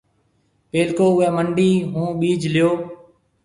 پيلڪو 0.69 1.05
اُوئي 1.13 1.27
منڊِي 1.35 1.71
هون 1.91 2.07
ٻِيج 2.19 2.41
ليو۔ 2.53 2.69